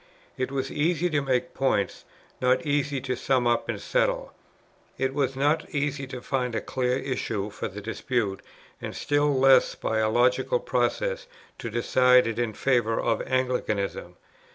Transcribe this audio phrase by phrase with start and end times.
[0.35, 2.05] It was easy to make points,
[2.41, 4.33] not easy to sum up and settle.
[4.97, 8.41] It was not easy to find a clear issue for the dispute,
[8.81, 11.27] and still less by a logical process
[11.59, 14.15] to decide it in favour of Anglicanism.